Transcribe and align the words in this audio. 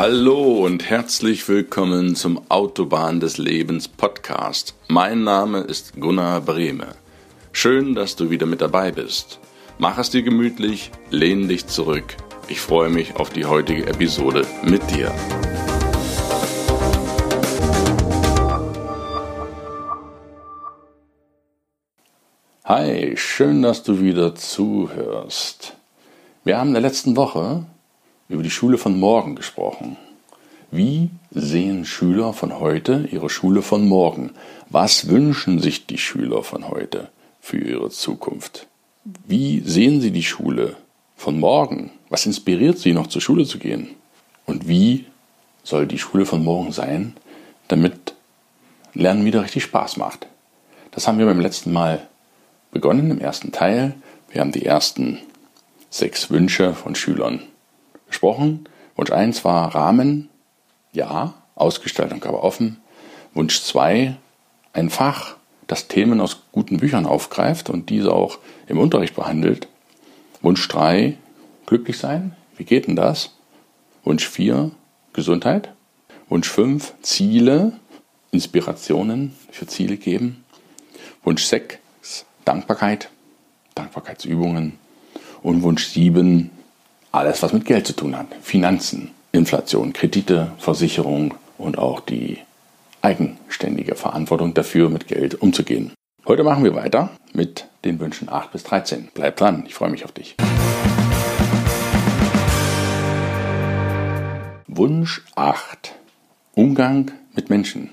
Hallo 0.00 0.64
und 0.64 0.88
herzlich 0.88 1.48
willkommen 1.48 2.14
zum 2.14 2.40
Autobahn 2.48 3.18
des 3.18 3.36
Lebens 3.36 3.88
Podcast. 3.88 4.76
Mein 4.86 5.24
Name 5.24 5.62
ist 5.62 5.98
Gunnar 5.98 6.40
Brehme. 6.40 6.94
Schön, 7.50 7.96
dass 7.96 8.14
du 8.14 8.30
wieder 8.30 8.46
mit 8.46 8.60
dabei 8.60 8.92
bist. 8.92 9.40
Mach 9.76 9.98
es 9.98 10.10
dir 10.10 10.22
gemütlich, 10.22 10.92
lehn 11.10 11.48
dich 11.48 11.66
zurück. 11.66 12.16
Ich 12.46 12.60
freue 12.60 12.90
mich 12.90 13.16
auf 13.16 13.30
die 13.30 13.44
heutige 13.44 13.88
Episode 13.88 14.46
mit 14.62 14.88
dir. 14.88 15.12
Hi, 22.62 23.16
schön, 23.16 23.62
dass 23.62 23.82
du 23.82 24.00
wieder 24.00 24.36
zuhörst. 24.36 25.76
Wir 26.44 26.56
haben 26.56 26.68
in 26.68 26.74
der 26.74 26.82
letzten 26.82 27.16
Woche 27.16 27.66
über 28.28 28.42
die 28.42 28.50
Schule 28.50 28.78
von 28.78 28.98
morgen 28.98 29.34
gesprochen. 29.34 29.96
Wie 30.70 31.10
sehen 31.30 31.86
Schüler 31.86 32.34
von 32.34 32.60
heute 32.60 33.08
ihre 33.10 33.30
Schule 33.30 33.62
von 33.62 33.88
morgen? 33.88 34.32
Was 34.68 35.08
wünschen 35.08 35.60
sich 35.60 35.86
die 35.86 35.96
Schüler 35.96 36.42
von 36.42 36.68
heute 36.68 37.08
für 37.40 37.56
ihre 37.58 37.88
Zukunft? 37.88 38.66
Wie 39.26 39.60
sehen 39.60 40.02
sie 40.02 40.10
die 40.10 40.22
Schule 40.22 40.76
von 41.16 41.40
morgen? 41.40 41.90
Was 42.10 42.26
inspiriert 42.26 42.78
sie 42.78 42.92
noch 42.92 43.06
zur 43.06 43.22
Schule 43.22 43.46
zu 43.46 43.58
gehen? 43.58 43.88
Und 44.44 44.68
wie 44.68 45.06
soll 45.62 45.86
die 45.86 45.98
Schule 45.98 46.26
von 46.26 46.44
morgen 46.44 46.72
sein, 46.72 47.14
damit 47.68 48.14
Lernen 48.92 49.24
wieder 49.24 49.42
richtig 49.42 49.62
Spaß 49.62 49.96
macht? 49.96 50.26
Das 50.90 51.08
haben 51.08 51.18
wir 51.18 51.26
beim 51.26 51.40
letzten 51.40 51.72
Mal 51.72 52.06
begonnen 52.72 53.10
im 53.10 53.20
ersten 53.20 53.52
Teil. 53.52 53.94
Wir 54.30 54.42
haben 54.42 54.52
die 54.52 54.66
ersten 54.66 55.18
sechs 55.88 56.30
Wünsche 56.30 56.74
von 56.74 56.94
Schülern 56.94 57.42
besprochen. 58.08 58.68
Wunsch 58.96 59.12
1 59.12 59.44
war 59.44 59.74
Rahmen, 59.74 60.28
ja, 60.92 61.34
Ausgestaltung 61.54 62.24
aber 62.24 62.42
offen. 62.42 62.78
Wunsch 63.34 63.62
2, 63.62 64.16
ein 64.72 64.90
Fach, 64.90 65.36
das 65.66 65.86
Themen 65.86 66.20
aus 66.20 66.42
guten 66.50 66.78
Büchern 66.78 67.06
aufgreift 67.06 67.70
und 67.70 67.90
diese 67.90 68.12
auch 68.12 68.38
im 68.66 68.78
Unterricht 68.78 69.14
behandelt. 69.14 69.68
Wunsch 70.40 70.66
3, 70.68 71.16
glücklich 71.66 71.98
sein, 71.98 72.34
wie 72.56 72.64
geht 72.64 72.86
denn 72.86 72.96
das? 72.96 73.30
Wunsch 74.04 74.26
4, 74.26 74.70
Gesundheit. 75.12 75.72
Wunsch 76.28 76.48
5, 76.48 76.94
Ziele, 77.02 77.72
Inspirationen 78.30 79.34
für 79.50 79.66
Ziele 79.66 79.96
geben. 79.96 80.44
Wunsch 81.24 81.44
6, 81.44 81.78
Dankbarkeit, 82.44 83.10
Dankbarkeitsübungen. 83.74 84.78
Und 85.42 85.62
Wunsch 85.62 85.86
7, 85.86 86.50
alles, 87.12 87.42
was 87.42 87.52
mit 87.52 87.64
Geld 87.64 87.86
zu 87.86 87.94
tun 87.94 88.16
hat. 88.16 88.26
Finanzen, 88.42 89.10
Inflation, 89.32 89.92
Kredite, 89.92 90.52
Versicherung 90.58 91.34
und 91.56 91.78
auch 91.78 92.00
die 92.00 92.38
eigenständige 93.02 93.94
Verantwortung 93.94 94.54
dafür, 94.54 94.90
mit 94.90 95.06
Geld 95.06 95.40
umzugehen. 95.40 95.92
Heute 96.26 96.44
machen 96.44 96.64
wir 96.64 96.74
weiter 96.74 97.10
mit 97.32 97.66
den 97.84 98.00
Wünschen 98.00 98.28
8 98.28 98.52
bis 98.52 98.64
13. 98.64 99.08
Bleib 99.14 99.36
dran, 99.36 99.64
ich 99.66 99.74
freue 99.74 99.90
mich 99.90 100.04
auf 100.04 100.12
dich. 100.12 100.36
Wunsch 104.66 105.22
8. 105.34 105.94
Umgang 106.54 107.12
mit 107.34 107.50
Menschen, 107.50 107.90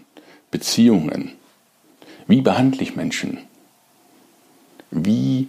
Beziehungen. 0.52 1.32
Wie 2.28 2.42
behandle 2.42 2.82
ich 2.82 2.96
Menschen? 2.96 3.40
Wie 4.92 5.48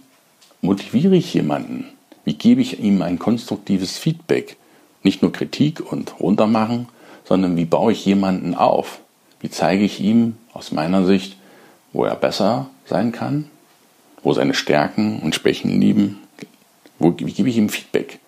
motiviere 0.61 1.15
ich 1.15 1.33
jemanden? 1.33 1.96
Wie 2.27 2.33
gebe 2.33 2.59
ich 2.59 2.81
ihm 2.81 3.01
ein 3.03 3.19
konstruktives 3.19 3.97
Feedback? 3.97 4.57
Nicht 5.01 5.21
nur 5.21 5.31
Kritik 5.31 5.79
und 5.93 6.19
runtermachen, 6.19 6.89
sondern 7.23 7.55
wie 7.55 7.63
baue 7.63 7.93
ich 7.93 8.05
jemanden 8.05 8.53
auf? 8.53 8.99
Wie 9.39 9.49
zeige 9.49 9.85
ich 9.85 10.01
ihm 10.01 10.35
aus 10.51 10.73
meiner 10.73 11.05
Sicht, 11.05 11.37
wo 11.93 12.03
er 12.03 12.15
besser 12.15 12.69
sein 12.85 13.13
kann, 13.13 13.49
wo 14.23 14.33
seine 14.33 14.55
Stärken 14.55 15.21
und 15.21 15.35
Schwächen 15.35 15.79
liegen? 15.79 16.17
Wo, 16.99 17.17
wie 17.17 17.31
gebe 17.31 17.47
ich 17.47 17.55
ihm 17.55 17.69
Feedback? 17.69 18.19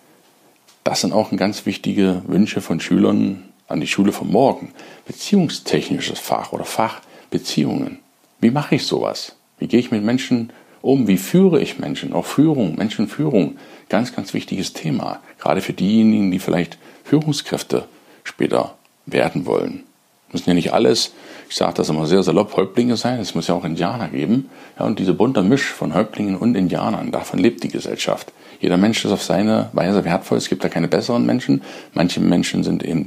Das 0.82 1.02
sind 1.02 1.12
auch 1.12 1.30
ganz 1.32 1.66
wichtige 1.66 2.22
Wünsche 2.26 2.62
von 2.62 2.80
Schülern 2.80 3.50
an 3.68 3.82
die 3.82 3.86
Schule 3.86 4.12
von 4.12 4.30
morgen. 4.30 4.72
Beziehungstechnisches 5.06 6.18
Fach 6.18 6.52
oder 6.52 6.64
Fach 6.64 7.02
Beziehungen. 7.30 7.98
Wie 8.40 8.50
mache 8.50 8.76
ich 8.76 8.86
sowas? 8.86 9.36
Wie 9.58 9.66
gehe 9.66 9.78
ich 9.80 9.90
mit 9.90 10.02
Menschen 10.02 10.54
um? 10.82 11.08
Wie 11.08 11.18
führe 11.18 11.60
ich 11.60 11.78
Menschen? 11.78 12.12
Auch 12.12 12.26
Führung, 12.26 12.76
Menschenführung, 12.76 13.56
ganz, 13.88 14.14
ganz 14.14 14.34
wichtiges 14.34 14.72
Thema. 14.72 15.20
Gerade 15.38 15.60
für 15.60 15.72
diejenigen, 15.72 16.30
die 16.30 16.38
vielleicht 16.38 16.78
Führungskräfte 17.04 17.84
später 18.24 18.76
werden 19.06 19.46
wollen. 19.46 19.84
Müssen 20.32 20.50
ja 20.50 20.54
nicht 20.54 20.72
alles, 20.72 21.12
ich 21.48 21.56
sage 21.56 21.74
das 21.74 21.88
immer 21.88 22.06
sehr 22.06 22.22
salopp, 22.22 22.56
Häuptlinge 22.56 22.96
sein, 22.96 23.18
es 23.18 23.34
muss 23.34 23.48
ja 23.48 23.54
auch 23.54 23.64
Indianer 23.64 24.08
geben. 24.08 24.48
Ja, 24.78 24.84
und 24.86 25.00
diese 25.00 25.12
bunte 25.12 25.42
Misch 25.42 25.64
von 25.64 25.94
Häuptlingen 25.94 26.36
und 26.36 26.54
Indianern, 26.54 27.10
davon 27.10 27.40
lebt 27.40 27.64
die 27.64 27.68
Gesellschaft. 27.68 28.32
Jeder 28.60 28.76
Mensch 28.76 29.04
ist 29.04 29.10
auf 29.10 29.24
seine 29.24 29.70
Weise 29.72 30.04
wertvoll, 30.04 30.38
es 30.38 30.48
gibt 30.48 30.62
da 30.62 30.68
keine 30.68 30.86
besseren 30.86 31.26
Menschen. 31.26 31.62
Manche 31.94 32.20
Menschen 32.20 32.62
sind 32.62 32.84
eben 32.84 33.06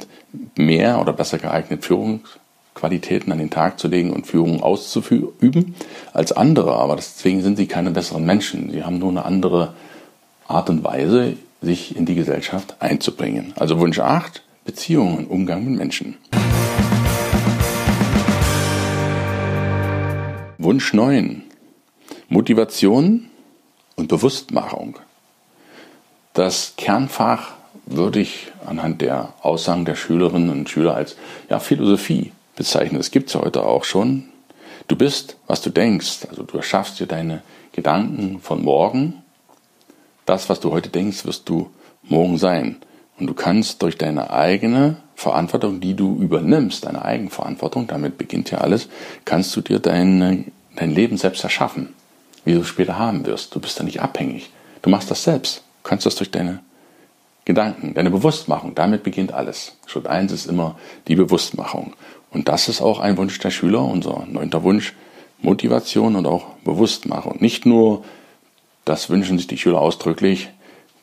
mehr 0.57 0.99
oder 0.99 1.13
besser 1.13 1.37
geeignet, 1.37 1.85
Führungsqualitäten 2.73 3.31
an 3.31 3.37
den 3.37 3.49
Tag 3.49 3.79
zu 3.79 3.87
legen 3.87 4.11
und 4.11 4.27
Führung 4.27 4.61
auszuüben 4.61 5.75
als 6.11 6.31
andere. 6.31 6.75
Aber 6.75 6.95
deswegen 6.95 7.41
sind 7.41 7.57
sie 7.57 7.67
keine 7.67 7.91
besseren 7.91 8.25
Menschen. 8.25 8.71
Sie 8.71 8.83
haben 8.83 8.99
nur 8.99 9.09
eine 9.09 9.25
andere 9.25 9.73
Art 10.47 10.69
und 10.69 10.83
Weise, 10.83 11.37
sich 11.61 11.95
in 11.95 12.05
die 12.05 12.15
Gesellschaft 12.15 12.75
einzubringen. 12.79 13.53
Also 13.55 13.79
Wunsch 13.79 13.99
8, 13.99 14.43
Beziehungen, 14.65 15.27
Umgang 15.27 15.63
mit 15.63 15.77
Menschen. 15.77 16.17
Wunsch 20.57 20.93
9. 20.93 21.43
Motivation 22.27 23.29
und 23.95 24.07
Bewusstmachung. 24.07 24.99
Das 26.33 26.73
Kernfach 26.77 27.53
würde 27.85 28.19
ich 28.19 28.51
anhand 28.65 29.01
der 29.01 29.33
Aussagen 29.41 29.85
der 29.85 29.95
Schülerinnen 29.95 30.49
und 30.49 30.69
Schüler 30.69 30.95
als 30.95 31.15
ja, 31.49 31.59
Philosophie 31.59 32.31
bezeichnen. 32.55 32.99
Das 32.99 33.11
gibt 33.11 33.27
es 33.27 33.33
ja 33.33 33.41
heute 33.41 33.65
auch 33.65 33.83
schon. 33.83 34.25
Du 34.87 34.95
bist, 34.95 35.37
was 35.47 35.61
du 35.61 35.69
denkst. 35.69 36.27
Also 36.29 36.43
du 36.43 36.57
erschaffst 36.57 36.99
dir 36.99 37.07
deine 37.07 37.41
Gedanken 37.71 38.39
von 38.41 38.63
morgen. 38.63 39.23
Das, 40.25 40.49
was 40.49 40.59
du 40.59 40.71
heute 40.71 40.89
denkst, 40.89 41.25
wirst 41.25 41.49
du 41.49 41.69
morgen 42.03 42.37
sein. 42.37 42.77
Und 43.19 43.27
du 43.27 43.33
kannst 43.33 43.81
durch 43.81 43.97
deine 43.97 44.31
eigene 44.31 44.97
Verantwortung, 45.15 45.79
die 45.79 45.93
du 45.93 46.17
übernimmst, 46.17 46.85
deine 46.85 47.03
Eigenverantwortung, 47.05 47.87
damit 47.87 48.17
beginnt 48.17 48.51
ja 48.51 48.59
alles, 48.59 48.89
kannst 49.25 49.55
du 49.55 49.61
dir 49.61 49.79
dein, 49.79 50.51
dein 50.75 50.91
Leben 50.91 51.17
selbst 51.17 51.43
erschaffen, 51.43 51.93
wie 52.43 52.53
du 52.53 52.61
es 52.61 52.67
später 52.67 52.97
haben 52.97 53.25
wirst. 53.25 53.53
Du 53.53 53.59
bist 53.59 53.79
da 53.79 53.83
nicht 53.83 54.01
abhängig. 54.01 54.49
Du 54.81 54.89
machst 54.89 55.11
das 55.11 55.23
selbst. 55.23 55.63
Du 55.83 55.89
kannst 55.89 56.05
das 56.05 56.15
durch 56.15 56.31
deine 56.31 56.59
Gedanken, 57.45 57.93
deine 57.93 58.09
Bewusstmachung. 58.09 58.73
Damit 58.73 59.03
beginnt 59.03 59.33
alles. 59.33 59.73
Schritt 59.85 60.07
eins 60.07 60.31
ist 60.31 60.47
immer 60.47 60.77
die 61.07 61.15
Bewusstmachung. 61.15 61.93
Und 62.33 62.49
das 62.49 62.67
ist 62.67 62.81
auch 62.81 62.99
ein 62.99 63.17
Wunsch 63.17 63.37
der 63.39 63.51
Schüler, 63.51 63.83
unser 63.83 64.25
neunter 64.29 64.63
Wunsch, 64.63 64.93
Motivation 65.41 66.15
und 66.15 66.25
auch 66.25 66.45
Bewusstmachung. 66.63 67.37
Nicht 67.39 67.65
nur, 67.65 68.03
das 68.85 69.09
wünschen 69.09 69.37
sich 69.37 69.47
die 69.47 69.57
Schüler 69.57 69.79
ausdrücklich, 69.79 70.49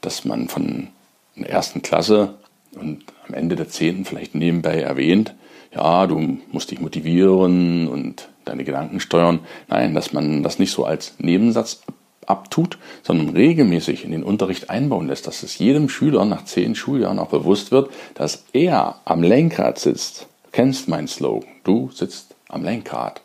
dass 0.01 0.25
man 0.25 0.49
von 0.49 0.89
der 1.37 1.51
ersten 1.51 1.83
Klasse 1.83 2.35
und 2.73 3.05
am 3.29 3.35
Ende 3.35 3.57
der 3.57 3.69
zehnten 3.69 4.05
vielleicht 4.05 4.35
nebenbei 4.35 4.81
erwähnt, 4.81 5.35
ja, 5.75 6.07
du 6.07 6.39
musst 6.51 6.71
dich 6.71 6.81
motivieren 6.81 7.87
und 7.87 8.29
deine 8.45 8.65
Gedanken 8.65 8.99
steuern. 8.99 9.41
Nein, 9.69 9.95
dass 9.95 10.13
man 10.13 10.43
das 10.43 10.59
nicht 10.59 10.73
so 10.73 10.85
als 10.85 11.15
Nebensatz 11.19 11.83
abtut, 12.27 12.79
sondern 13.03 13.31
regelmäßig 13.31 14.05
in 14.05 14.11
den 14.11 14.25
Unterricht 14.25 14.71
einbauen 14.71 15.07
lässt, 15.07 15.27
dass 15.27 15.43
es 15.43 15.59
jedem 15.59 15.89
Schüler 15.89 16.25
nach 16.25 16.45
zehn 16.45 16.75
Schuljahren 16.75 17.19
auch 17.19 17.29
bewusst 17.29 17.71
wird, 17.71 17.91
dass 18.15 18.45
er 18.53 19.01
am 19.05 19.23
Lenkrad 19.23 19.79
sitzt. 19.79 20.27
Kennst 20.53 20.89
meinen 20.89 21.07
Slogan, 21.07 21.49
du 21.63 21.91
sitzt 21.95 22.35
am 22.49 22.65
Lenkrad. 22.65 23.21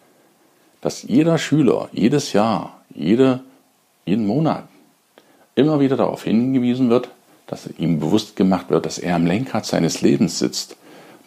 Dass 0.81 1.03
jeder 1.03 1.39
Schüler 1.39 1.89
jedes 1.91 2.33
Jahr, 2.33 2.81
jede, 2.93 3.41
jeden 4.05 4.27
Monat 4.27 4.67
immer 5.55 5.79
wieder 5.79 5.97
darauf 5.97 6.23
hingewiesen 6.23 6.89
wird, 6.89 7.09
dass 7.47 7.67
ihm 7.77 7.99
bewusst 7.99 8.35
gemacht 8.35 8.69
wird, 8.69 8.85
dass 8.85 8.99
er 8.99 9.15
am 9.15 9.25
Lenkrad 9.25 9.65
seines 9.65 10.01
Lebens 10.01 10.37
sitzt. 10.37 10.75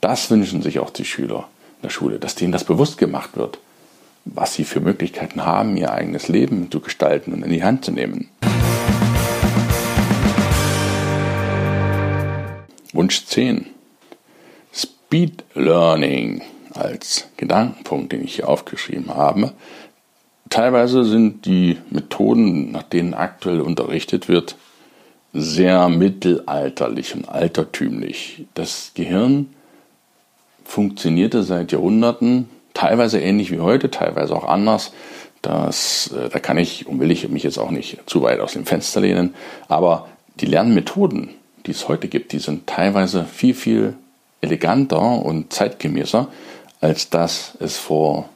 Das 0.00 0.30
wünschen 0.30 0.62
sich 0.62 0.78
auch 0.78 0.90
die 0.90 1.04
Schüler 1.04 1.48
in 1.78 1.82
der 1.82 1.90
Schule, 1.90 2.18
dass 2.20 2.36
denen 2.36 2.52
das 2.52 2.64
bewusst 2.64 2.98
gemacht 2.98 3.36
wird, 3.36 3.58
was 4.24 4.54
sie 4.54 4.64
für 4.64 4.80
Möglichkeiten 4.80 5.44
haben, 5.44 5.76
ihr 5.76 5.92
eigenes 5.92 6.28
Leben 6.28 6.70
zu 6.70 6.80
gestalten 6.80 7.32
und 7.32 7.42
in 7.42 7.50
die 7.50 7.64
Hand 7.64 7.84
zu 7.84 7.90
nehmen. 7.90 8.28
Wunsch 12.92 13.26
10. 13.26 13.66
Speed 15.08 15.43
Learning 15.55 16.43
als 16.75 17.28
Gedankenpunkt, 17.38 18.12
den 18.12 18.22
ich 18.22 18.34
hier 18.34 18.46
aufgeschrieben 18.46 19.08
habe. 19.08 19.55
Teilweise 20.50 21.02
sind 21.06 21.46
die 21.46 21.78
Methoden, 21.88 22.72
nach 22.72 22.82
denen 22.82 23.14
aktuell 23.14 23.62
unterrichtet 23.62 24.28
wird, 24.28 24.56
sehr 25.32 25.88
mittelalterlich 25.88 27.14
und 27.14 27.26
altertümlich. 27.26 28.44
Das 28.52 28.93
Gehirn 28.93 29.46
funktionierte 30.62 31.43
seit 31.43 31.72
Jahrhunderten, 31.72 32.50
teilweise 32.75 33.19
ähnlich 33.19 33.50
wie 33.50 33.60
heute, 33.60 33.90
teilweise 33.90 34.37
auch 34.37 34.44
anders. 34.44 34.93
Das, 35.40 36.12
äh, 36.12 36.28
da 36.28 36.38
kann 36.38 36.58
ich 36.58 36.87
und 36.87 37.00
will 37.00 37.10
ich 37.10 37.26
mich 37.31 37.44
jetzt 37.44 37.58
auch 37.58 37.70
nicht 37.70 37.99
zu 38.05 38.20
weit 38.20 38.40
aus 38.40 38.52
dem 38.52 38.66
Fenster 38.66 39.00
lehnen. 39.00 39.34
Aber 39.69 40.06
die 40.38 40.46
Lernmethoden, 40.46 41.31
die 41.64 41.70
es 41.70 41.88
heute 41.88 42.08
gibt, 42.08 42.32
die 42.32 42.40
sind 42.40 42.66
teilweise 42.66 43.25
viel, 43.25 43.55
viel 43.55 43.94
eleganter 44.40 45.00
und 45.00 45.52
zeitgemäßer, 45.52 46.29
als 46.81 47.11
das 47.11 47.56
es 47.61 47.76
vor 47.76 48.29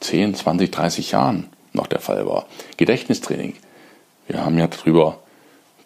10, 0.00 0.34
20, 0.34 0.70
30 0.70 1.10
Jahren 1.12 1.48
noch 1.72 1.86
der 1.86 2.00
Fall 2.00 2.26
war. 2.26 2.46
Gedächtnistraining. 2.76 3.54
Wir 4.26 4.44
haben 4.44 4.58
ja 4.58 4.66
darüber 4.66 5.18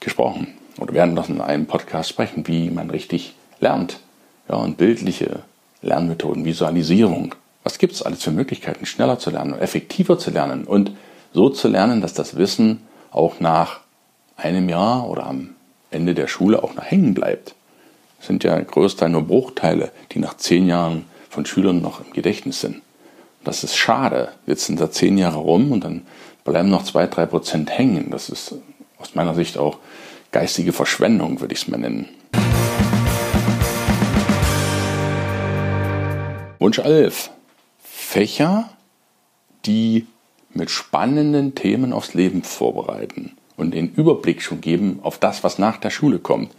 gesprochen 0.00 0.48
oder 0.78 0.94
werden 0.94 1.16
das 1.16 1.28
in 1.28 1.40
einem 1.40 1.66
Podcast 1.66 2.10
sprechen, 2.10 2.46
wie 2.46 2.70
man 2.70 2.90
richtig 2.90 3.34
lernt. 3.60 4.00
Ja, 4.48 4.56
und 4.56 4.76
bildliche 4.76 5.40
Lernmethoden, 5.80 6.44
Visualisierung. 6.44 7.34
Was 7.62 7.78
gibt 7.78 7.92
es 7.92 8.02
alles 8.02 8.22
für 8.22 8.32
Möglichkeiten, 8.32 8.86
schneller 8.86 9.18
zu 9.18 9.30
lernen, 9.30 9.58
effektiver 9.58 10.18
zu 10.18 10.30
lernen 10.30 10.64
und 10.64 10.92
so 11.32 11.48
zu 11.48 11.68
lernen, 11.68 12.00
dass 12.00 12.12
das 12.12 12.36
Wissen 12.36 12.82
auch 13.10 13.40
nach 13.40 13.80
einem 14.36 14.68
Jahr 14.68 15.08
oder 15.08 15.26
am 15.26 15.50
Ende 15.90 16.14
der 16.14 16.26
Schule 16.26 16.62
auch 16.62 16.74
noch 16.74 16.84
hängen 16.84 17.14
bleibt. 17.14 17.54
Sind 18.22 18.44
ja 18.44 18.56
größtenteils 18.60 19.10
nur 19.10 19.26
Bruchteile, 19.26 19.90
die 20.12 20.20
nach 20.20 20.36
zehn 20.36 20.68
Jahren 20.68 21.06
von 21.28 21.44
Schülern 21.44 21.82
noch 21.82 22.00
im 22.00 22.12
Gedächtnis 22.12 22.60
sind. 22.60 22.80
Das 23.42 23.64
ist 23.64 23.76
schade. 23.76 24.28
Jetzt 24.46 24.66
sind 24.66 24.80
da 24.80 24.92
zehn 24.92 25.18
Jahre 25.18 25.38
rum 25.38 25.72
und 25.72 25.82
dann 25.82 26.02
bleiben 26.44 26.68
noch 26.70 26.84
zwei, 26.84 27.08
drei 27.08 27.26
Prozent 27.26 27.76
hängen. 27.76 28.10
Das 28.10 28.28
ist 28.28 28.54
aus 28.98 29.16
meiner 29.16 29.34
Sicht 29.34 29.58
auch 29.58 29.78
geistige 30.30 30.72
Verschwendung, 30.72 31.40
würde 31.40 31.52
ich 31.52 31.62
es 31.62 31.68
mal 31.68 31.78
nennen. 31.78 32.08
Wunsch 36.60 36.78
11. 36.78 37.30
Fächer, 37.82 38.70
die 39.66 40.06
mit 40.54 40.70
spannenden 40.70 41.56
Themen 41.56 41.92
aufs 41.92 42.14
Leben 42.14 42.44
vorbereiten 42.44 43.32
und 43.56 43.74
den 43.74 43.92
Überblick 43.92 44.42
schon 44.42 44.60
geben 44.60 45.00
auf 45.02 45.18
das, 45.18 45.42
was 45.42 45.58
nach 45.58 45.78
der 45.78 45.90
Schule 45.90 46.20
kommt. 46.20 46.52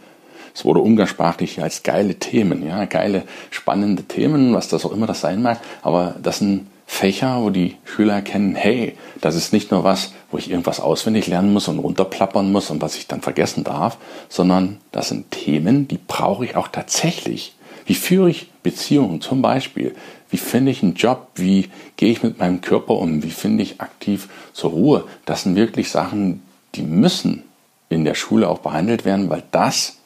Es 0.54 0.64
wurde 0.64 0.80
umgangssprachlich 0.80 1.60
als 1.60 1.82
geile 1.82 2.14
Themen, 2.14 2.66
ja, 2.66 2.84
geile, 2.84 3.24
spannende 3.50 4.04
Themen, 4.04 4.54
was 4.54 4.68
das 4.68 4.84
auch 4.86 4.92
immer 4.92 5.06
das 5.06 5.20
sein 5.20 5.42
mag, 5.42 5.60
aber 5.82 6.14
das 6.22 6.38
sind 6.38 6.68
Fächer, 6.86 7.42
wo 7.42 7.50
die 7.50 7.76
Schüler 7.84 8.14
erkennen, 8.14 8.54
hey, 8.54 8.96
das 9.20 9.34
ist 9.34 9.52
nicht 9.52 9.70
nur 9.70 9.84
was, 9.84 10.12
wo 10.30 10.38
ich 10.38 10.50
irgendwas 10.50 10.80
auswendig 10.80 11.26
lernen 11.26 11.52
muss 11.52 11.66
und 11.66 11.78
runterplappern 11.78 12.52
muss 12.52 12.70
und 12.70 12.82
was 12.82 12.96
ich 12.96 13.08
dann 13.08 13.20
vergessen 13.20 13.64
darf, 13.64 13.96
sondern 14.28 14.78
das 14.92 15.08
sind 15.08 15.30
Themen, 15.30 15.88
die 15.88 15.98
brauche 15.98 16.44
ich 16.44 16.56
auch 16.56 16.68
tatsächlich. 16.68 17.56
Wie 17.86 17.94
führe 17.94 18.30
ich 18.30 18.50
Beziehungen 18.62 19.20
zum 19.20 19.42
Beispiel? 19.42 19.94
Wie 20.30 20.36
finde 20.36 20.70
ich 20.70 20.82
einen 20.82 20.94
Job? 20.94 21.28
Wie 21.34 21.68
gehe 21.96 22.10
ich 22.10 22.22
mit 22.22 22.38
meinem 22.38 22.60
Körper 22.60 22.94
um? 22.94 23.22
Wie 23.22 23.30
finde 23.30 23.62
ich 23.62 23.80
aktiv 23.80 24.28
zur 24.52 24.70
Ruhe? 24.70 25.04
Das 25.26 25.42
sind 25.42 25.56
wirklich 25.56 25.90
Sachen, 25.90 26.42
die 26.74 26.82
müssen 26.82 27.44
in 27.88 28.04
der 28.04 28.14
Schule 28.14 28.48
auch 28.48 28.58
behandelt 28.58 29.04
werden, 29.04 29.30
weil 29.30 29.42
das 29.50 29.98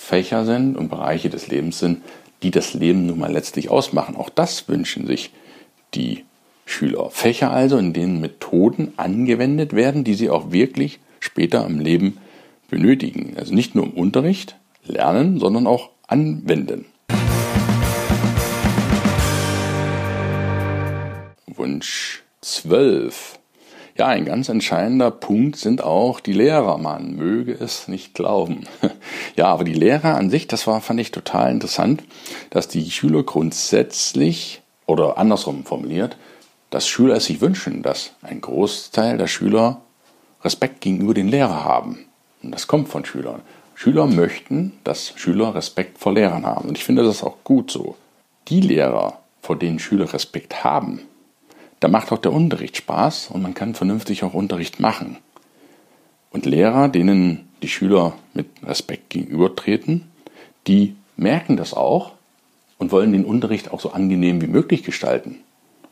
Fächer 0.00 0.46
sind 0.46 0.76
und 0.76 0.88
Bereiche 0.88 1.28
des 1.28 1.48
Lebens 1.48 1.78
sind, 1.78 2.02
die 2.42 2.50
das 2.50 2.72
Leben 2.72 3.04
nun 3.06 3.18
mal 3.18 3.30
letztlich 3.30 3.68
ausmachen. 3.68 4.16
Auch 4.16 4.30
das 4.30 4.66
wünschen 4.66 5.06
sich 5.06 5.30
die 5.94 6.24
Schüler. 6.64 7.10
Fächer 7.10 7.50
also, 7.50 7.76
in 7.76 7.92
denen 7.92 8.20
Methoden 8.20 8.94
angewendet 8.96 9.74
werden, 9.74 10.02
die 10.02 10.14
sie 10.14 10.30
auch 10.30 10.52
wirklich 10.52 11.00
später 11.20 11.66
im 11.66 11.78
Leben 11.80 12.16
benötigen. 12.70 13.34
Also 13.36 13.54
nicht 13.54 13.74
nur 13.74 13.84
im 13.84 13.92
Unterricht 13.92 14.56
lernen, 14.84 15.38
sondern 15.38 15.66
auch 15.66 15.90
anwenden. 16.08 16.86
Wunsch 21.46 22.24
12. 22.40 23.39
Ja, 23.96 24.06
ein 24.06 24.24
ganz 24.24 24.48
entscheidender 24.48 25.10
Punkt 25.10 25.56
sind 25.56 25.82
auch 25.82 26.20
die 26.20 26.32
Lehrer. 26.32 26.78
Man 26.78 27.16
möge 27.16 27.52
es 27.52 27.88
nicht 27.88 28.14
glauben. 28.14 28.66
Ja, 29.36 29.46
aber 29.46 29.64
die 29.64 29.74
Lehrer 29.74 30.16
an 30.16 30.28
sich, 30.28 30.48
das 30.48 30.66
war, 30.66 30.80
fand 30.80 31.00
ich 31.00 31.12
total 31.12 31.50
interessant, 31.50 32.02
dass 32.50 32.68
die 32.68 32.90
Schüler 32.90 33.22
grundsätzlich 33.22 34.60
oder 34.86 35.16
andersrum 35.16 35.64
formuliert, 35.64 36.16
dass 36.68 36.88
Schüler 36.88 37.16
es 37.16 37.26
sich 37.26 37.40
wünschen, 37.40 37.82
dass 37.82 38.12
ein 38.22 38.40
Großteil 38.40 39.16
der 39.16 39.28
Schüler 39.28 39.80
Respekt 40.42 40.80
gegenüber 40.80 41.14
den 41.14 41.28
Lehrern 41.28 41.64
haben. 41.64 42.06
Und 42.42 42.52
das 42.52 42.66
kommt 42.66 42.88
von 42.88 43.04
Schülern. 43.04 43.40
Schüler 43.74 44.06
möchten, 44.06 44.72
dass 44.84 45.14
Schüler 45.16 45.54
Respekt 45.54 45.98
vor 45.98 46.12
Lehrern 46.12 46.44
haben. 46.44 46.68
Und 46.68 46.76
ich 46.76 46.84
finde 46.84 47.02
das 47.02 47.22
auch 47.22 47.36
gut 47.44 47.70
so. 47.70 47.96
Die 48.48 48.60
Lehrer, 48.60 49.20
vor 49.40 49.56
denen 49.56 49.78
Schüler 49.78 50.12
Respekt 50.12 50.64
haben, 50.64 51.00
da 51.80 51.88
macht 51.88 52.12
auch 52.12 52.18
der 52.18 52.32
Unterricht 52.32 52.76
Spaß 52.76 53.30
und 53.32 53.42
man 53.42 53.54
kann 53.54 53.74
vernünftig 53.74 54.22
auch 54.22 54.34
Unterricht 54.34 54.80
machen. 54.80 55.16
Und 56.30 56.46
Lehrer, 56.46 56.88
denen 56.88 57.48
die 57.62 57.68
Schüler 57.68 58.14
mit 58.34 58.46
Respekt 58.62 59.10
gegenübertreten, 59.10 60.08
die 60.66 60.94
merken 61.16 61.56
das 61.56 61.74
auch 61.74 62.12
und 62.78 62.92
wollen 62.92 63.12
den 63.12 63.24
Unterricht 63.24 63.72
auch 63.72 63.80
so 63.80 63.92
angenehm 63.92 64.40
wie 64.40 64.46
möglich 64.46 64.82
gestalten. 64.82 65.36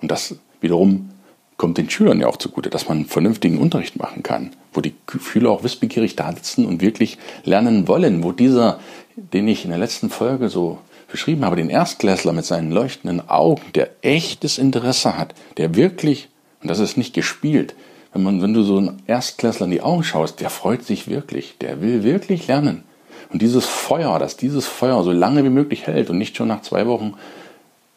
Und 0.00 0.10
das 0.10 0.36
wiederum 0.60 1.10
kommt 1.56 1.76
den 1.76 1.90
Schülern 1.90 2.20
ja 2.20 2.28
auch 2.28 2.36
zugute, 2.36 2.70
dass 2.70 2.88
man 2.88 2.98
einen 2.98 3.06
vernünftigen 3.06 3.58
Unterricht 3.58 3.96
machen 3.96 4.22
kann, 4.22 4.50
wo 4.72 4.80
die 4.80 4.94
Schüler 5.20 5.50
auch 5.50 5.64
wissbegierig 5.64 6.14
da 6.14 6.32
sitzen 6.32 6.64
und 6.66 6.80
wirklich 6.80 7.18
lernen 7.44 7.88
wollen, 7.88 8.22
wo 8.22 8.32
dieser, 8.32 8.78
den 9.16 9.48
ich 9.48 9.64
in 9.64 9.70
der 9.70 9.80
letzten 9.80 10.08
Folge 10.08 10.48
so 10.48 10.78
beschrieben 11.10 11.44
habe, 11.44 11.56
den 11.56 11.70
Erstklässler 11.70 12.32
mit 12.32 12.44
seinen 12.44 12.70
leuchtenden 12.70 13.28
Augen, 13.28 13.62
der 13.74 13.90
echtes 14.02 14.58
Interesse 14.58 15.16
hat, 15.16 15.34
der 15.56 15.74
wirklich, 15.74 16.28
und 16.62 16.70
das 16.70 16.78
ist 16.78 16.96
nicht 16.96 17.14
gespielt, 17.14 17.74
wenn, 18.12 18.22
man, 18.22 18.42
wenn 18.42 18.54
du 18.54 18.62
so 18.62 18.78
einen 18.78 19.02
Erstklässler 19.06 19.66
in 19.66 19.72
die 19.72 19.82
Augen 19.82 20.04
schaust, 20.04 20.40
der 20.40 20.50
freut 20.50 20.84
sich 20.84 21.08
wirklich, 21.08 21.56
der 21.58 21.80
will 21.80 22.02
wirklich 22.04 22.46
lernen. 22.46 22.84
Und 23.30 23.42
dieses 23.42 23.66
Feuer, 23.66 24.18
dass 24.18 24.36
dieses 24.36 24.66
Feuer 24.66 25.02
so 25.02 25.12
lange 25.12 25.44
wie 25.44 25.50
möglich 25.50 25.86
hält 25.86 26.08
und 26.08 26.18
nicht 26.18 26.36
schon 26.36 26.48
nach 26.48 26.62
zwei 26.62 26.86
Wochen 26.86 27.14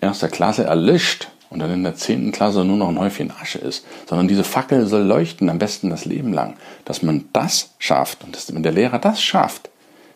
erster 0.02 0.28
Klasse 0.28 0.66
erlischt 0.66 1.30
und 1.50 1.60
dann 1.60 1.72
in 1.72 1.84
der 1.84 1.96
zehnten 1.96 2.32
Klasse 2.32 2.66
nur 2.66 2.78
noch 2.78 2.90
ein 2.90 3.00
Häufchen 3.00 3.32
Asche 3.32 3.60
ist, 3.60 3.86
sondern 4.10 4.28
diese 4.28 4.44
Fackel 4.44 4.88
soll 4.88 5.04
leuchten, 5.04 5.50
am 5.50 5.60
besten 5.60 5.90
das 5.90 6.06
Leben 6.06 6.34
lang. 6.34 6.56
Dass 6.86 7.02
man 7.02 7.26
das 7.34 7.72
schafft 7.80 8.24
und 8.24 8.36
dass, 8.36 8.54
wenn 8.54 8.64
der 8.64 8.72
Lehrer 8.74 9.00
das 9.00 9.22
schafft, 9.22 9.70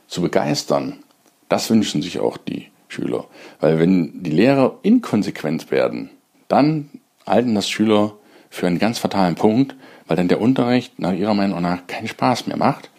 zu 0.07 0.21
begeistern, 0.21 0.99
das 1.47 1.69
wünschen 1.69 2.01
sich 2.01 2.19
auch 2.19 2.37
die 2.37 2.67
Schüler. 2.95 3.25
Weil 3.59 3.79
wenn 3.79 4.23
die 4.23 4.31
Lehrer 4.31 4.79
inkonsequent 4.81 5.71
werden, 5.71 6.09
dann 6.47 6.89
halten 7.25 7.55
das 7.55 7.69
Schüler 7.69 8.13
für 8.49 8.67
einen 8.67 8.79
ganz 8.79 8.99
fatalen 8.99 9.35
Punkt, 9.35 9.75
weil 10.07 10.17
dann 10.17 10.27
der 10.27 10.41
Unterricht 10.41 10.99
nach 10.99 11.13
ihrer 11.13 11.33
Meinung 11.33 11.61
nach 11.61 11.87
keinen 11.87 12.07
Spaß 12.07 12.47
mehr 12.47 12.57
macht, 12.57 12.89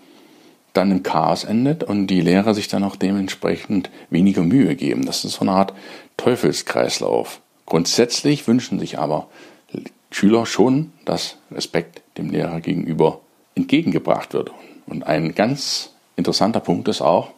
dann 0.72 0.90
im 0.90 1.02
Chaos 1.02 1.44
endet 1.44 1.84
und 1.84 2.08
die 2.08 2.20
Lehrer 2.20 2.54
sich 2.54 2.68
dann 2.68 2.84
auch 2.84 2.96
dementsprechend 2.96 3.90
weniger 4.10 4.42
Mühe 4.42 4.76
geben. 4.76 5.06
Das 5.06 5.24
ist 5.24 5.34
so 5.34 5.40
eine 5.40 5.52
Art 5.52 5.72
Teufelskreislauf. 6.16 7.40
Grundsätzlich 7.64 8.46
wünschen 8.46 8.78
sich 8.78 8.98
aber 8.98 9.28
Schüler 10.10 10.46
schon, 10.46 10.92
dass 11.04 11.38
Respekt 11.50 12.02
dem 12.18 12.30
Lehrer 12.30 12.60
gegenüber 12.60 13.20
entgegengebracht 13.54 14.34
wird. 14.34 14.50
Und 14.86 15.06
ein 15.06 15.34
ganz 15.34 15.94
interessanter 16.16 16.60
Punkt 16.60 16.88
ist 16.88 17.00
auch, 17.00 17.30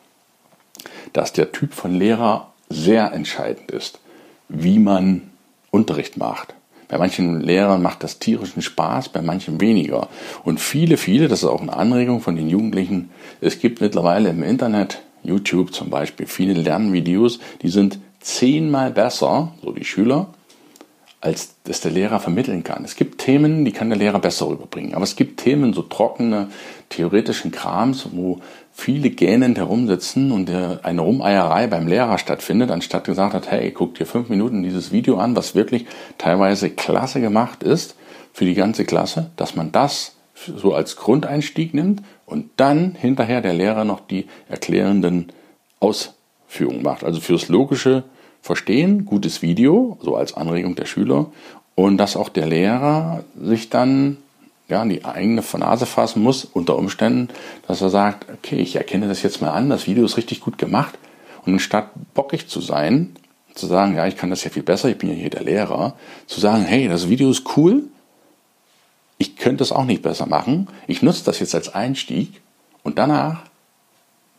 dass 1.13 1.33
der 1.33 1.53
Typ 1.53 1.73
von 1.73 1.95
Lehrer 1.95 2.53
sehr 2.69 3.13
entscheidend 3.13 3.71
ist, 3.71 4.01
wie 4.49 4.79
man 4.79 5.23
Unterricht 5.71 6.17
macht. 6.17 6.55
Bei 6.89 6.97
manchen 6.97 7.41
Lehrern 7.41 7.83
macht 7.83 8.03
das 8.03 8.19
tierischen 8.19 8.63
Spaß, 8.63 9.11
bei 9.11 9.21
manchen 9.21 9.61
weniger. 9.61 10.09
Und 10.43 10.59
viele, 10.59 10.97
viele, 10.97 11.29
das 11.29 11.41
ist 11.41 11.49
auch 11.49 11.61
eine 11.61 11.75
Anregung 11.75 12.21
von 12.21 12.37
den 12.37 12.49
Jugendlichen, 12.49 13.11
es 13.41 13.61
gibt 13.61 13.81
mittlerweile 13.81 14.31
im 14.31 14.43
Internet, 14.43 15.03
YouTube 15.23 15.75
zum 15.75 15.91
Beispiel, 15.91 16.27
viele 16.27 16.55
Lernvideos, 16.55 17.41
die 17.63 17.69
sind 17.69 17.99
zehnmal 18.21 18.91
besser, 18.91 19.53
so 19.63 19.73
die 19.73 19.85
Schüler, 19.85 20.29
als 21.21 21.57
das 21.65 21.81
der 21.81 21.91
Lehrer 21.91 22.21
vermitteln 22.21 22.63
kann. 22.63 22.85
Es 22.85 22.95
gibt 22.95 23.19
Themen, 23.19 23.65
die 23.65 23.73
kann 23.73 23.89
der 23.89 23.99
Lehrer 23.99 24.21
besser 24.21 24.49
rüberbringen. 24.49 24.95
Aber 24.95 25.03
es 25.03 25.17
gibt 25.17 25.41
Themen, 25.41 25.73
so 25.73 25.83
trockene, 25.83 26.49
theoretischen 26.91 27.51
Krams, 27.51 28.09
wo 28.13 28.41
viele 28.73 29.11
gähnend 29.11 29.59
herumsitzen 29.59 30.31
und 30.31 30.49
eine 30.49 31.01
Rumeierei 31.01 31.67
beim 31.67 31.89
Lehrer 31.89 32.19
stattfindet, 32.19 32.71
anstatt 32.71 33.05
gesagt 33.05 33.35
hat, 33.35 33.51
hey, 33.51 33.73
guck 33.73 33.97
dir 33.97 34.07
fünf 34.07 34.29
Minuten 34.29 34.63
dieses 34.63 34.93
Video 34.93 35.19
an, 35.19 35.35
was 35.35 35.57
wirklich 35.57 35.87
teilweise 36.19 36.71
klasse 36.71 37.21
gemacht 37.21 37.65
ist 37.65 37.97
für 38.33 38.45
die 38.45 38.55
ganze 38.55 38.85
Klasse, 38.85 39.31
dass 39.35 39.57
man 39.57 39.73
das 39.73 40.15
so 40.37 40.73
als 40.73 40.95
Grundeinstieg 40.95 41.75
nimmt 41.75 42.03
und 42.25 42.51
dann 42.57 42.95
hinterher 42.95 43.41
der 43.41 43.55
Lehrer 43.55 43.85
noch 43.85 43.99
die 43.99 44.27
erklärenden 44.49 45.33
Ausführungen 45.81 46.83
macht. 46.83 47.03
Also 47.03 47.21
fürs 47.21 47.49
logische 47.49 48.05
verstehen, 48.49 49.05
gutes 49.05 49.43
Video, 49.43 49.99
so 50.01 50.17
als 50.17 50.33
Anregung 50.33 50.75
der 50.75 50.87
Schüler 50.87 51.27
und 51.75 51.99
dass 51.99 52.17
auch 52.17 52.31
der 52.31 52.47
Lehrer 52.47 53.23
sich 53.39 53.69
dann 53.69 54.17
ja, 54.69 54.83
die 54.87 55.05
eigene 55.05 55.43
Nase 55.59 55.85
fassen 55.85 56.23
muss, 56.23 56.47
unter 56.47 56.77
Umständen, 56.77 57.29
dass 57.67 57.83
er 57.83 57.91
sagt, 57.91 58.27
okay, 58.33 58.57
ich 58.57 58.77
erkenne 58.77 59.07
das 59.07 59.23
jetzt 59.23 59.43
mal 59.43 59.51
an, 59.51 59.69
das 59.69 59.87
Video 59.87 60.03
ist 60.03 60.17
richtig 60.17 60.41
gut 60.41 60.57
gemacht 60.57 60.99
und 61.45 61.53
anstatt 61.53 61.91
bockig 62.15 62.49
zu 62.49 62.63
sein, 62.63 63.15
zu 63.55 63.67
sagen, 63.67 63.97
ja, 63.97 64.07
ich 64.07 64.17
kann 64.17 64.31
das 64.31 64.45
ja 64.45 64.51
viel 64.51 64.63
besser, 64.63 64.89
ich 64.89 64.97
bin 64.97 65.11
ja 65.11 65.15
hier 65.15 65.31
der 65.31 65.45
Lehrer, 65.45 65.95
zu 66.27 66.41
sagen, 66.41 66.65
hey, 66.65 66.89
das 66.89 67.11
Video 67.11 67.31
ist 67.31 67.45
cool, 67.59 67.85
ich 69.19 69.37
könnte 69.37 69.63
es 69.63 69.73
auch 69.73 69.85
nicht 69.85 70.01
besser 70.01 70.25
machen, 70.25 70.69
ich 70.87 71.03
nutze 71.03 71.23
das 71.23 71.39
jetzt 71.39 71.55
als 71.55 71.75
Einstieg 71.75 72.41
und 72.83 72.99
danach 72.99 73.43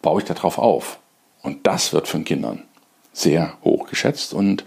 baue 0.02 0.22
ich 0.22 0.28
darauf 0.28 0.58
auf. 0.58 0.98
Und 1.42 1.68
das 1.68 1.94
wird 1.94 2.08
von 2.08 2.26
Kindern 2.26 2.64
sehr 3.14 3.58
hoch 3.64 3.88
geschätzt 3.88 4.34
und 4.34 4.64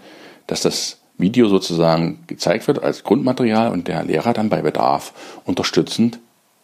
dass 0.47 0.63
das 0.63 0.99
Video 1.19 1.49
sozusagen 1.49 2.25
gezeigt 2.27 2.67
wird 2.67 2.83
als 2.83 3.05
Grundmaterial 3.05 3.71
und 3.71 3.89
der 3.89 4.05
Lehrer 4.05 4.33
dann 4.33 4.49
bei 4.49 4.63
Bedarf 4.63 5.13
unterstützend 5.45 6.19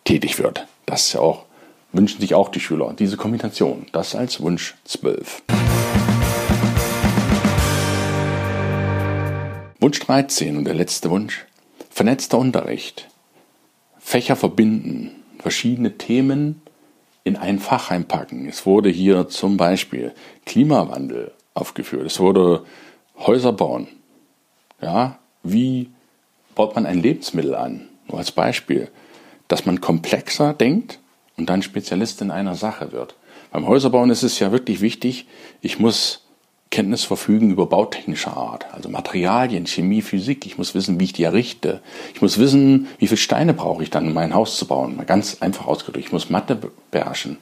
tätig 0.05 0.39
wird. 0.39 0.67
Das 0.87 1.07
ist 1.07 1.13
ja 1.15 1.21
auch, 1.21 1.45
wünschen 1.93 2.21
sich 2.21 2.35
auch 2.35 2.49
die 2.49 2.61
Schüler, 2.61 2.95
diese 2.99 3.17
Kombination. 3.17 3.87
Das 3.93 4.15
als 4.15 4.41
Wunsch 4.41 4.75
12. 4.85 5.43
Wunsch 9.81 10.01
13 10.01 10.57
und 10.57 10.65
der 10.65 10.75
letzte 10.75 11.09
Wunsch. 11.11 11.47
Vernetzter 11.89 12.39
Unterricht. 12.39 13.09
Fächer 13.99 14.35
verbinden. 14.35 15.23
Verschiedene 15.39 15.97
Themen 15.99 16.63
in 17.23 17.37
ein 17.37 17.59
Fach 17.59 17.91
einpacken. 17.91 18.49
Es 18.49 18.67
wurde 18.67 18.89
hier 18.89 19.29
zum 19.29 19.57
Beispiel 19.57 20.13
Klimawandel 20.47 21.33
aufgeführt. 21.59 22.07
Es 22.07 22.21
wurde 22.21 22.65
Häuser 23.19 23.53
bauen. 23.53 23.89
Ja, 24.81 25.19
wie 25.43 25.91
baut 26.55 26.75
man 26.75 26.87
ein 26.87 27.03
Lebensmittel 27.03 27.55
an? 27.55 27.89
Nur 28.09 28.19
als 28.19 28.33
Beispiel. 28.33 28.89
Dass 29.49 29.67
man 29.67 29.81
komplexer 29.81 30.55
denkt 30.55 30.99
und 31.37 31.49
dann 31.49 31.63
Spezialist 31.63 32.21
in 32.21 32.31
einer 32.31 32.55
Sache 32.55 32.93
wird. 32.93 33.15
Beim 33.51 33.67
Häuserbauen 33.67 34.11
ist 34.11 34.23
es 34.23 34.39
ja 34.39 34.53
wirklich 34.53 34.81
wichtig, 34.81 35.27
ich 35.63 35.79
muss 35.79 36.25
Kenntnis 36.71 37.05
verfügen 37.05 37.51
über 37.51 37.65
bautechnischer 37.67 38.37
Art, 38.37 38.67
also 38.75 38.91
Materialien, 38.91 39.67
Chemie, 39.67 40.03
Physik. 40.03 40.45
Ich 40.45 40.59
muss 40.59 40.75
wissen, 40.75 41.01
wie 41.01 41.05
ich 41.05 41.13
die 41.15 41.23
errichte. 41.23 41.81
Ich 42.15 42.21
muss 42.21 42.39
wissen, 42.39 42.89
wie 42.99 43.07
viele 43.07 43.17
Steine 43.17 43.55
brauche 43.55 43.83
ich 43.83 43.89
dann, 43.89 44.07
um 44.07 44.13
mein 44.13 44.35
Haus 44.35 44.59
zu 44.59 44.67
bauen. 44.67 44.97
Mal 44.97 45.07
ganz 45.07 45.39
einfach 45.41 45.67
ausgedrückt. 45.67 46.07
Ich 46.07 46.13
muss 46.13 46.29
Mathe 46.29 46.59
beherrschen. 46.91 47.39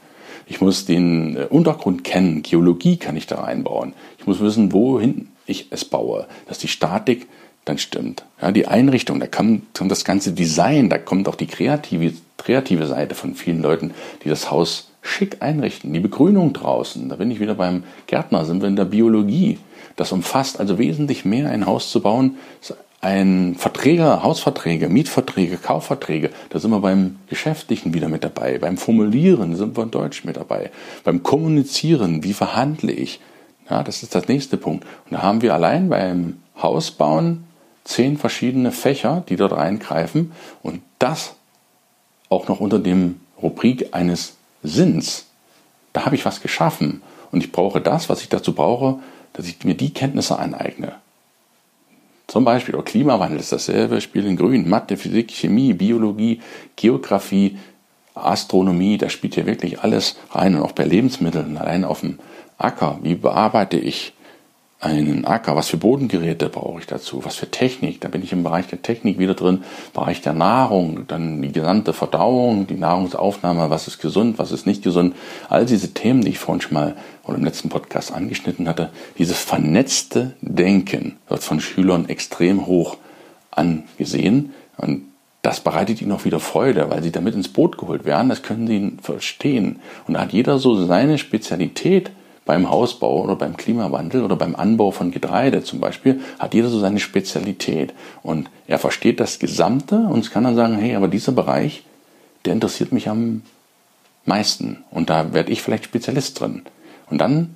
Ich 0.46 0.60
muss 0.60 0.86
den 0.86 1.36
äh, 1.36 1.46
Untergrund 1.50 2.04
kennen. 2.04 2.42
Geologie 2.42 2.96
kann 2.96 3.16
ich 3.16 3.26
da 3.26 3.44
einbauen. 3.44 3.92
Ich 4.18 4.26
muss 4.26 4.40
wissen, 4.40 4.72
wohin 4.72 5.28
ich 5.46 5.66
es 5.70 5.84
baue, 5.84 6.26
dass 6.48 6.58
die 6.58 6.68
Statik 6.68 7.26
dann 7.64 7.78
stimmt. 7.78 8.24
Ja, 8.40 8.52
die 8.52 8.68
Einrichtung, 8.68 9.20
da 9.20 9.26
kommt, 9.26 9.74
kommt 9.76 9.90
das 9.90 10.04
ganze 10.04 10.32
Design, 10.32 10.88
da 10.88 10.98
kommt 10.98 11.28
auch 11.28 11.34
die 11.34 11.48
kreative, 11.48 12.12
kreative 12.36 12.86
Seite 12.86 13.14
von 13.14 13.34
vielen 13.34 13.60
Leuten, 13.60 13.92
die 14.24 14.28
das 14.28 14.50
Haus 14.50 14.90
schick 15.02 15.42
einrichten. 15.42 15.92
Die 15.92 16.00
Begrünung 16.00 16.52
draußen, 16.52 17.08
da 17.08 17.16
bin 17.16 17.30
ich 17.30 17.40
wieder 17.40 17.54
beim 17.54 17.84
Gärtner, 18.06 18.44
sind 18.44 18.62
wir 18.62 18.68
in 18.68 18.76
der 18.76 18.84
Biologie. 18.84 19.58
Das 19.96 20.12
umfasst 20.12 20.60
also 20.60 20.78
wesentlich 20.78 21.24
mehr, 21.24 21.50
ein 21.50 21.66
Haus 21.66 21.90
zu 21.90 22.00
bauen. 22.00 22.36
Ein 23.00 23.56
Verträger, 23.58 24.22
Hausverträge, 24.22 24.88
Mietverträge, 24.88 25.58
Kaufverträge, 25.58 26.30
da 26.48 26.58
sind 26.58 26.70
wir 26.70 26.80
beim 26.80 27.18
Geschäftlichen 27.28 27.92
wieder 27.94 28.08
mit 28.08 28.24
dabei. 28.24 28.58
Beim 28.58 28.78
Formulieren 28.78 29.54
sind 29.54 29.76
wir 29.76 29.84
in 29.84 29.90
Deutsch 29.90 30.24
mit 30.24 30.36
dabei. 30.36 30.70
Beim 31.04 31.22
Kommunizieren, 31.22 32.24
wie 32.24 32.32
verhandle 32.32 32.92
ich? 32.92 33.20
Ja, 33.68 33.82
das 33.82 34.02
ist 34.02 34.14
das 34.14 34.28
nächste 34.28 34.56
Punkt. 34.56 34.84
Und 35.04 35.12
da 35.12 35.22
haben 35.22 35.42
wir 35.42 35.54
allein 35.54 35.88
beim 35.88 36.38
Hausbauen 36.60 37.44
zehn 37.84 38.16
verschiedene 38.16 38.72
Fächer, 38.72 39.24
die 39.28 39.36
dort 39.36 39.52
reingreifen. 39.52 40.32
Und 40.62 40.82
das 40.98 41.34
auch 42.28 42.48
noch 42.48 42.60
unter 42.60 42.78
dem 42.78 43.20
Rubrik 43.40 43.94
eines 43.94 44.36
Sinns. 44.62 45.26
Da 45.92 46.04
habe 46.04 46.16
ich 46.16 46.24
was 46.24 46.40
geschaffen 46.40 47.02
und 47.30 47.44
ich 47.44 47.52
brauche 47.52 47.80
das, 47.80 48.08
was 48.08 48.22
ich 48.22 48.28
dazu 48.28 48.54
brauche, 48.54 48.98
dass 49.32 49.46
ich 49.46 49.64
mir 49.64 49.74
die 49.74 49.92
Kenntnisse 49.92 50.38
aneigne. 50.38 50.92
Zum 52.26 52.44
Beispiel 52.44 52.74
auch 52.74 52.84
Klimawandel 52.84 53.38
ist 53.38 53.52
dasselbe, 53.52 54.00
Spiel 54.00 54.26
in 54.26 54.36
Grün, 54.36 54.68
Mathe, 54.68 54.96
Physik, 54.96 55.30
Chemie, 55.30 55.74
Biologie, 55.74 56.40
Geografie, 56.74 57.58
Astronomie, 58.14 58.98
da 58.98 59.08
spielt 59.10 59.34
hier 59.34 59.46
wirklich 59.46 59.80
alles 59.80 60.16
rein 60.32 60.56
und 60.56 60.62
auch 60.62 60.72
bei 60.72 60.84
Lebensmitteln, 60.84 61.56
allein 61.56 61.84
auf 61.84 62.00
dem 62.00 62.18
Acker, 62.58 62.98
wie 63.02 63.14
bearbeite 63.14 63.78
ich 63.78 64.14
einen 64.78 65.24
Acker, 65.24 65.56
was 65.56 65.68
für 65.68 65.78
Bodengeräte 65.78 66.50
brauche 66.50 66.80
ich 66.80 66.86
dazu, 66.86 67.24
was 67.24 67.36
für 67.36 67.50
Technik, 67.50 68.00
da 68.02 68.08
bin 68.08 68.22
ich 68.22 68.32
im 68.32 68.42
Bereich 68.42 68.66
der 68.66 68.82
Technik 68.82 69.18
wieder 69.18 69.32
drin, 69.32 69.64
Bereich 69.94 70.20
der 70.20 70.34
Nahrung, 70.34 71.06
dann 71.08 71.40
die 71.40 71.50
gesamte 71.50 71.94
Verdauung, 71.94 72.66
die 72.66 72.74
Nahrungsaufnahme, 72.74 73.70
was 73.70 73.88
ist 73.88 74.00
gesund, 74.00 74.38
was 74.38 74.52
ist 74.52 74.66
nicht 74.66 74.82
gesund, 74.82 75.16
all 75.48 75.64
diese 75.64 75.94
Themen, 75.94 76.22
die 76.22 76.30
ich 76.30 76.38
vorhin 76.38 76.60
schon 76.60 76.74
mal 76.74 76.96
oder 77.24 77.38
im 77.38 77.44
letzten 77.44 77.70
Podcast 77.70 78.12
angeschnitten 78.12 78.68
hatte, 78.68 78.90
dieses 79.16 79.38
vernetzte 79.38 80.34
Denken 80.42 81.16
wird 81.28 81.42
von 81.42 81.60
Schülern 81.60 82.08
extrem 82.08 82.66
hoch 82.66 82.98
angesehen. 83.50 84.52
Und 84.76 85.04
das 85.40 85.60
bereitet 85.60 86.02
ihnen 86.02 86.12
auch 86.12 86.24
wieder 86.24 86.38
Freude, 86.40 86.90
weil 86.90 87.02
sie 87.02 87.12
damit 87.12 87.34
ins 87.34 87.48
Boot 87.48 87.78
geholt 87.78 88.04
werden, 88.04 88.28
das 88.28 88.42
können 88.42 88.66
sie 88.66 88.96
verstehen. 89.00 89.80
Und 90.06 90.14
da 90.14 90.20
hat 90.20 90.32
jeder 90.32 90.58
so 90.58 90.84
seine 90.84 91.18
Spezialität, 91.18 92.10
beim 92.46 92.70
Hausbau 92.70 93.22
oder 93.22 93.36
beim 93.36 93.56
Klimawandel 93.56 94.22
oder 94.22 94.36
beim 94.36 94.56
Anbau 94.56 94.92
von 94.92 95.10
Getreide 95.10 95.62
zum 95.62 95.80
Beispiel, 95.80 96.20
hat 96.38 96.54
jeder 96.54 96.68
so 96.68 96.78
seine 96.78 97.00
Spezialität. 97.00 97.92
Und 98.22 98.48
er 98.66 98.78
versteht 98.78 99.20
das 99.20 99.38
Gesamte 99.38 99.96
und 99.96 100.30
kann 100.30 100.44
dann 100.44 100.56
sagen, 100.56 100.78
hey, 100.78 100.94
aber 100.94 101.08
dieser 101.08 101.32
Bereich, 101.32 101.82
der 102.44 102.54
interessiert 102.54 102.92
mich 102.92 103.08
am 103.08 103.42
meisten. 104.24 104.84
Und 104.90 105.10
da 105.10 105.34
werde 105.34 105.52
ich 105.52 105.60
vielleicht 105.60 105.84
Spezialist 105.84 106.40
drin. 106.40 106.62
Und 107.10 107.18
dann 107.18 107.54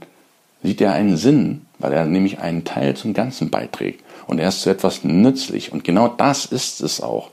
sieht 0.63 0.81
er 0.81 0.93
einen 0.93 1.17
Sinn, 1.17 1.67
weil 1.79 1.93
er 1.93 2.05
nämlich 2.05 2.41
einen 2.41 2.65
Teil 2.65 2.97
zum 2.97 3.15
Ganzen 3.15 3.49
beiträgt. 3.49 4.05
Und 4.27 4.41
er 4.41 4.49
ist 4.49 4.63
zu 4.63 4.71
etwas 4.71 5.05
nützlich. 5.05 5.73
Und 5.73 5.85
genau 5.85 6.09
das 6.09 6.47
ist 6.47 6.81
es 6.81 7.01
auch, 7.01 7.31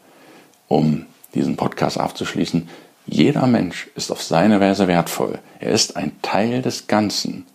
um 0.68 1.08
diesen 1.34 1.58
Podcast 1.58 2.00
abzuschließen. 2.00 2.70
Jeder 3.08 3.48
Mensch 3.48 3.88
ist 3.96 4.12
auf 4.12 4.22
seine 4.22 4.60
Weise 4.60 4.88
wertvoll. 4.88 5.40
Er 5.60 5.72
ist 5.72 5.96
ein 5.96 6.22
Teil 6.22 6.62
des 6.62 6.88
Ganzen. 6.88 7.46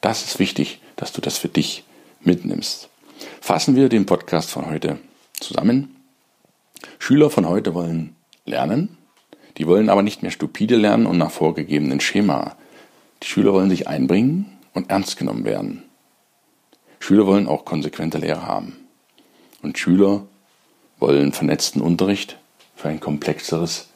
Das 0.00 0.24
ist 0.24 0.40
wichtig, 0.40 0.80
dass 0.96 1.12
du 1.12 1.20
das 1.20 1.38
für 1.38 1.48
dich 1.48 1.84
mitnimmst. 2.20 2.88
Fassen 3.40 3.76
wir 3.76 3.88
den 3.88 4.04
Podcast 4.04 4.50
von 4.50 4.66
heute 4.66 4.98
zusammen. 5.38 5.94
Schüler 6.98 7.30
von 7.30 7.48
heute 7.48 7.72
wollen 7.72 8.16
lernen. 8.44 8.98
Die 9.58 9.66
wollen 9.68 9.88
aber 9.88 10.02
nicht 10.02 10.22
mehr 10.22 10.32
stupide 10.32 10.76
lernen 10.76 11.06
und 11.06 11.18
nach 11.18 11.30
vorgegebenen 11.30 12.00
Schema. 12.00 12.56
Die 13.22 13.28
Schüler 13.28 13.52
wollen 13.52 13.70
sich 13.70 13.86
einbringen 13.86 14.58
und 14.74 14.90
ernst 14.90 15.16
genommen 15.16 15.44
werden. 15.44 15.84
Schüler 16.98 17.26
wollen 17.26 17.46
auch 17.46 17.64
konsequente 17.64 18.18
Lehre 18.18 18.42
haben. 18.42 18.76
Und 19.62 19.78
Schüler 19.78 20.26
wollen 20.98 21.32
vernetzten 21.32 21.80
Unterricht 21.80 22.38
für 22.74 22.88
ein 22.88 23.00
komplexeres 23.00 23.88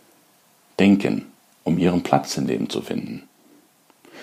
denken, 0.80 1.26
um 1.62 1.78
ihren 1.78 2.02
Platz 2.02 2.36
im 2.36 2.46
Leben 2.46 2.68
zu 2.68 2.80
finden. 2.80 3.28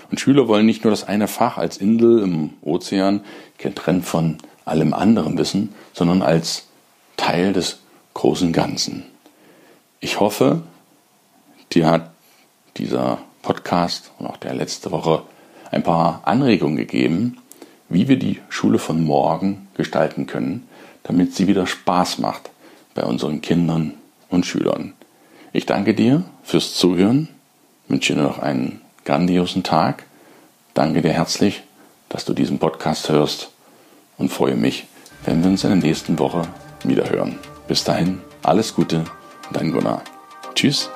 Und 0.10 0.20
Schüler 0.20 0.48
wollen 0.48 0.66
nicht 0.66 0.84
nur 0.84 0.92
das 0.92 1.08
eine 1.08 1.28
Fach 1.28 1.58
als 1.58 1.78
Insel 1.78 2.20
im 2.24 2.52
Ozean, 2.62 3.22
getrennt 3.58 4.06
von 4.06 4.38
allem 4.66 4.94
anderen 4.94 5.38
wissen, 5.38 5.74
sondern 5.94 6.22
als 6.22 6.68
Teil 7.16 7.54
des 7.54 7.80
großen 8.14 8.52
Ganzen. 8.52 9.04
Ich 10.00 10.20
hoffe, 10.20 10.64
dir 11.74 11.88
hat 11.88 12.12
dieser 12.78 13.20
Podcast 13.42 14.12
und 14.18 14.28
auch 14.28 14.38
der 14.38 14.54
letzte 14.54 14.92
Woche 14.92 15.24
ein 15.72 15.84
paar 15.84 16.22
Anregungen 16.26 16.78
gegeben, 16.78 17.38
wie 17.90 18.08
wir 18.08 18.18
die 18.18 18.40
Schule 18.50 18.80
von 18.80 19.04
morgen 19.04 19.68
gestalten 19.76 20.26
können, 20.26 20.68
damit 21.04 21.36
sie 21.36 21.48
wieder 21.48 21.68
Spaß 21.68 22.20
macht 22.20 22.50
bei 22.96 23.04
unseren 23.04 23.42
Kindern 23.42 23.94
und 24.30 24.46
Schülern. 24.46 24.94
Ich 25.58 25.66
danke 25.66 25.96
dir 25.96 26.24
fürs 26.44 26.76
Zuhören, 26.76 27.30
wünsche 27.88 28.14
dir 28.14 28.22
noch 28.22 28.38
einen 28.38 28.80
grandiosen 29.06 29.64
Tag, 29.64 30.04
danke 30.76 31.02
dir 31.02 31.14
herzlich, 31.14 31.64
dass 32.10 32.26
du 32.26 32.36
diesen 32.36 32.60
Podcast 32.60 33.10
hörst 33.10 33.50
und 34.20 34.32
freue 34.32 34.56
mich, 34.56 34.86
wenn 35.26 35.42
wir 35.42 35.50
uns 35.50 35.64
in 35.64 35.72
der 35.72 35.80
nächsten 35.80 36.20
Woche 36.20 36.44
wieder 36.84 37.10
hören. 37.10 37.40
Bis 37.68 37.84
dahin, 37.84 38.20
alles 38.44 38.76
Gute, 38.76 39.06
dein 39.52 39.72
Gunnar. 39.72 40.04
Tschüss. 40.54 40.92